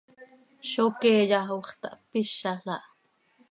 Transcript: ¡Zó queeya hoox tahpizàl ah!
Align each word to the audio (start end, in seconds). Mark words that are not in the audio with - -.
¡Zó 0.71 0.85
queeya 0.99 1.39
hoox 1.49 1.69
tahpizàl 1.81 2.65
ah! 2.75 2.85